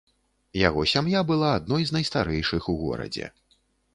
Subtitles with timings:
[0.67, 3.29] Яго сям'я была адной з найстарэйшых у горадзе.